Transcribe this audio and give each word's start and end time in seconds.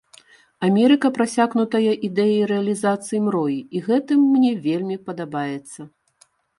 Амерыка 0.67 1.11
прасякнутая 1.17 1.83
ідэяй 2.09 2.41
рэалізацыі 2.53 3.23
мроі 3.29 3.57
і 3.75 3.85
гэтым 3.91 4.19
мне 4.35 4.51
вельмі 4.69 5.03
падабаецца. 5.07 5.81